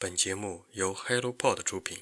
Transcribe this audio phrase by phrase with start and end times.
[0.00, 1.98] 本节目由 HelloPod 出品。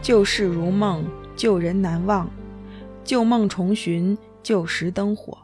[0.00, 1.04] 旧事如梦，
[1.36, 2.30] 旧人难忘，
[3.04, 5.38] 旧梦重寻，旧时灯火。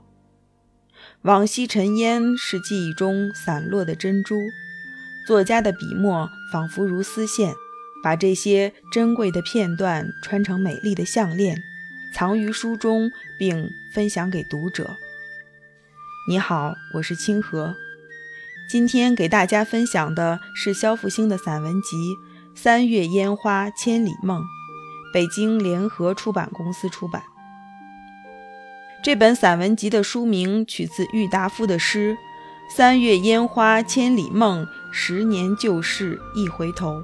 [1.23, 4.37] 往昔尘烟是记忆中散落的珍珠，
[5.27, 7.53] 作家的笔墨仿佛如丝线，
[8.03, 11.59] 把这些珍贵的片段穿成美丽的项链，
[12.15, 14.91] 藏于书中，并分享给读者。
[16.29, 17.75] 你好，我是清河，
[18.71, 22.15] 今天给大家分享的是肖复兴的散文集。
[22.55, 24.43] 三月烟花千里梦，
[25.13, 27.23] 北京联合出版公司出版。
[29.03, 32.17] 这本散文集的书名取自郁达夫的诗
[32.77, 37.03] ：“三月烟花千里梦，十年旧事一回头。”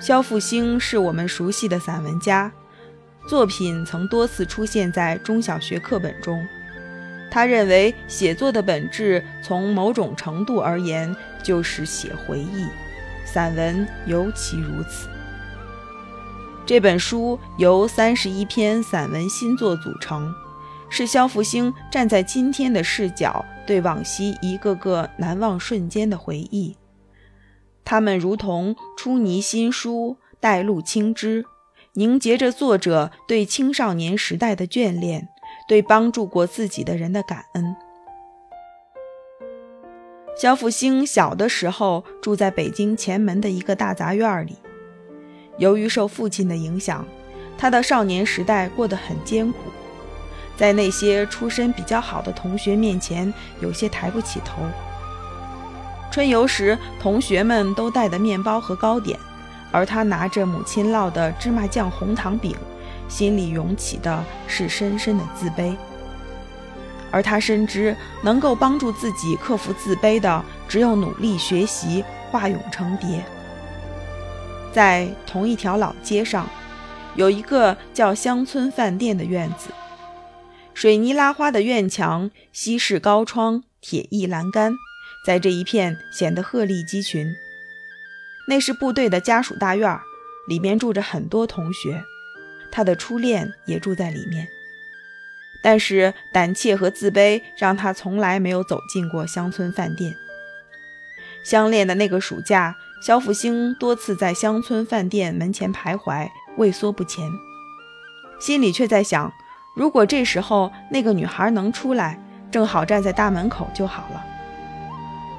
[0.00, 2.52] 肖复兴是我们熟悉的散文家。
[3.26, 6.38] 作品曾多次出现在中小学课本中。
[7.34, 12.64] 他认为，写作的本质从某种程度而言就是写回忆，
[13.24, 15.08] 散文尤其如此。
[16.64, 20.32] 这本书由三十一篇散文新作组成，
[20.88, 26.76] 是肖复兴站在今天的视角对往昔一个个难忘瞬间的回忆。
[27.84, 31.44] 它们如同出泥新书，带露青枝。
[31.94, 35.28] 凝结着作者对青少年时代的眷恋，
[35.66, 37.76] 对帮助过自己的人的感恩。
[40.36, 44.56] 肖复兴小的时候住在北京前门的一个大杂院里，
[45.58, 47.06] 由于受父亲的影响，
[47.56, 49.58] 他的少年时代过得很艰苦，
[50.56, 54.62] 在那些出身比较好的同学面前，有些抬不起头。
[56.10, 59.18] 春游时，同学们都带的面包和糕点。
[59.72, 62.54] 而他拿着母亲烙的芝麻酱红糖饼，
[63.08, 65.76] 心里涌起的是深深的自卑。
[67.10, 73.24] 而他深知，能够帮助自己克服自卑的，只有努力学习，化蛹成蝶。
[74.72, 76.48] 在同一条老街上，
[77.14, 79.68] 有一个叫乡村饭店的院子，
[80.74, 84.72] 水泥拉花的院墙，西式高窗，铁艺栏杆，
[85.24, 87.32] 在这一片显得鹤立鸡群。
[88.48, 89.96] 那是部队的家属大院，
[90.48, 92.02] 里面住着很多同学，
[92.74, 94.48] 他的初恋也住在里面。
[95.62, 100.12] 但是胆怯和自卑让他从来没有走进过乡村饭店。
[101.44, 107.30] 相恋的那个暑假，肖复兴多次在乡村饭店门前徘徊，畏缩不前，
[108.40, 109.32] 心里却在想：
[109.76, 112.18] 如果这时候那个女孩能出来，
[112.50, 114.24] 正好站在大门口就好了。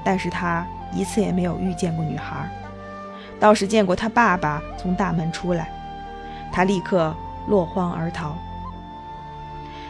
[0.05, 2.49] 但是他一次也没有遇见过女孩。
[3.39, 5.69] 倒是见过他爸爸从大门出来，
[6.51, 7.15] 他立刻
[7.47, 8.35] 落荒而逃。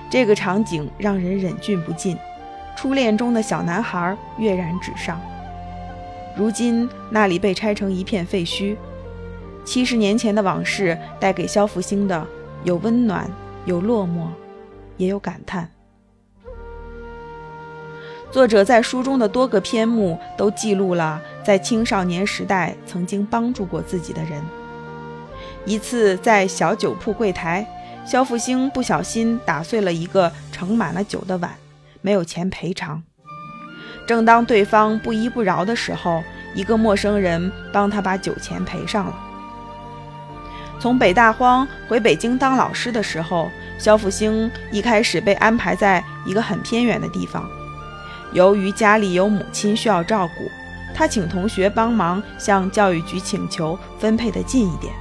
[0.09, 2.17] 这个场景让人忍俊不禁，
[2.75, 5.19] 初恋中的小男孩跃然纸上。
[6.37, 8.75] 如今那里被拆成一片废墟，
[9.63, 12.25] 七十年前的往事带给肖复兴的
[12.63, 13.29] 有温暖，
[13.65, 14.27] 有落寞，
[14.97, 15.69] 也有感叹。
[18.31, 24.41] 作者在书中的多个篇目都记录了在青少年时代曾经帮助过自己的人。
[25.65, 27.65] 一次在小酒铺柜台，
[28.05, 31.55] 肖复兴不小心打碎了一个盛满了酒的碗，
[32.01, 33.01] 没有钱赔偿。
[34.05, 36.23] 正当对方不依不饶的时候，
[36.53, 39.15] 一个陌生人帮他把酒钱赔上了。
[40.79, 43.49] 从北大荒回北京当老师的时候，
[43.79, 47.43] 肖复兴一开始被安排在一个很偏远的地方。
[48.33, 50.51] 由于家里有母亲需要照顾，
[50.93, 54.93] 他请同学帮忙向教育局请求分配的近一点。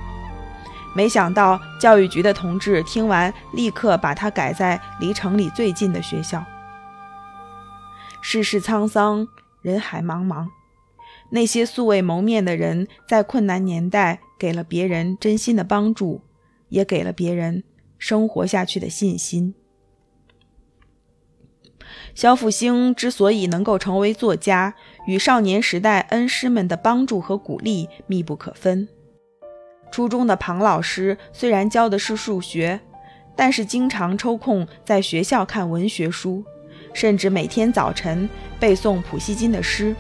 [0.94, 6.44] 没想到教育局的同志听完，立刻把他改在离城里最近的学校。
[8.23, 9.26] 世事沧桑，
[9.61, 10.49] 人海茫茫，
[11.31, 16.23] 那些素未谋面的人在困难年代给了别人真心的帮助，
[16.69, 17.64] 也给了别人
[17.99, 19.55] 生活下去的信心。
[22.14, 24.75] 肖复兴之所以能够成为作家，
[25.06, 28.88] 与少年时代恩师们的帮助和鼓励密不可分。
[29.94, 32.81] 初中的庞老师虽然教的是数学，
[33.37, 36.43] 但是经常抽空在学校看文学书，
[36.93, 39.94] 甚至每天早晨背诵普希金的诗，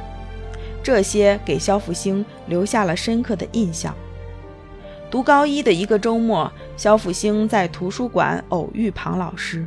[0.82, 3.94] 这些给肖复兴留下了深刻的印象。
[5.12, 9.64] 读高一的一个周末，肖复兴在图书馆偶遇庞老师，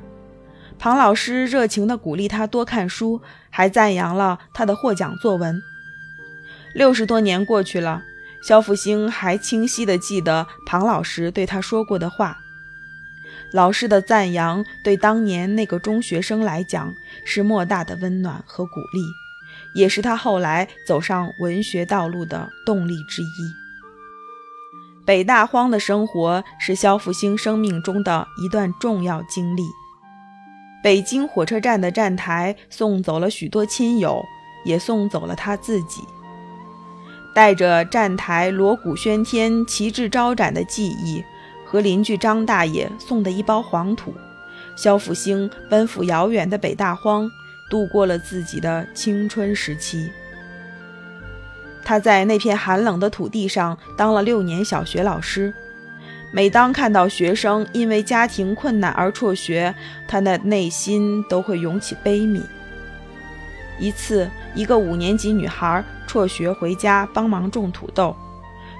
[0.77, 5.57] 庞老师热情地鼓励他多看书，还赞扬了他的获奖作文。
[6.73, 8.03] 六十多年过去了，
[8.47, 12.37] 肖复兴还清晰地记得庞老师对他说过的话。
[13.51, 16.93] 老师的赞扬对当年那个中学生来讲
[17.25, 19.01] 是莫大的温暖和鼓励，
[19.75, 23.25] 也是他后来走上文学道路的动力之一。
[25.05, 29.63] 北大荒的生活是肖复兴生命中的一段重要经历。
[30.81, 34.23] 北京火车站的站台送走了许多亲友，
[34.63, 36.01] 也送走了他自己。
[37.37, 41.23] 带着站台锣鼓喧天、旗帜招展的记忆。
[41.63, 44.11] 和邻居张大爷送的一包黄土，
[44.75, 47.29] 肖复兴奔赴遥远的北大荒，
[47.69, 50.09] 度过了自己的青春时期。
[51.83, 55.53] 他在那片寒冷的土地上当了六年小学老师，
[56.31, 59.75] 每当看到学生因为家庭困难而辍学，
[60.07, 62.41] 他的内心都会涌起悲悯。
[63.79, 68.15] 一次，一个五年级女孩辍学回家帮忙种土豆。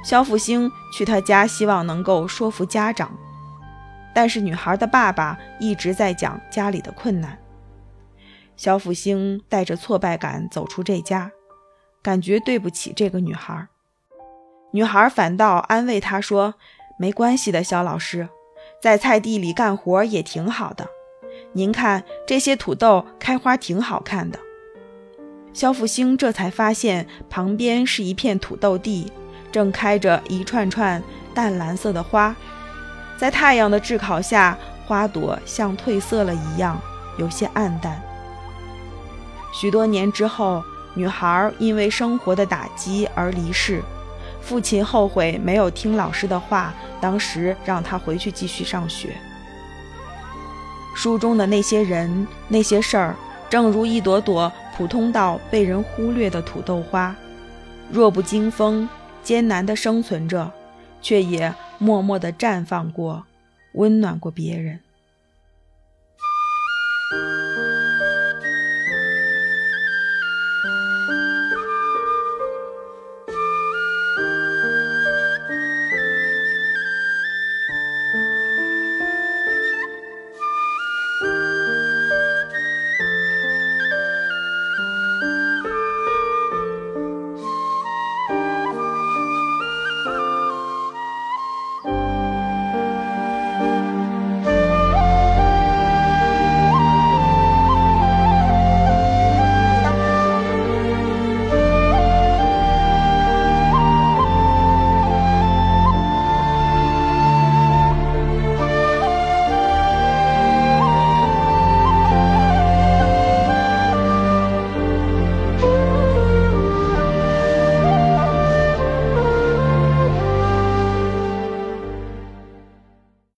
[0.03, 3.11] 肖复兴去她家，希望能够说服家长，
[4.13, 7.37] 但是女孩的爸爸一直在讲家里的困难。
[8.55, 11.31] 肖复兴带着挫败感走出这家，
[12.01, 13.67] 感觉对不起这个女孩。
[14.71, 16.55] 女孩反倒安慰他说
[16.97, 18.29] ：“没关系的，肖老师，
[18.81, 20.87] 在菜地里干活也挺好的。
[21.53, 24.39] 您看这些土豆开花挺好看的。”
[25.57, 29.11] 肖复兴这才发现旁边是一片土豆地。
[29.51, 31.01] 正开着一串串
[31.33, 32.35] 淡蓝色的花，
[33.17, 34.55] 在太阳的炙烤下，
[34.85, 36.79] 花朵像褪色了一样，
[37.17, 37.99] 有些暗淡。
[39.51, 40.63] 许多年之后，
[40.93, 43.81] 女孩因为生活的打击而离世，
[44.39, 46.71] 父亲后悔没有听老师的话，
[47.01, 49.17] 当时让她回去继续上学。
[50.93, 53.15] 书中的那些人、那些事儿，
[53.49, 57.15] 正如一朵朵普通到被人忽略的土豆花，
[57.91, 58.87] 弱不禁风。
[59.23, 60.49] 艰难地生存着，
[61.01, 63.25] 却也默默地绽放过，
[63.73, 64.79] 温暖过别人。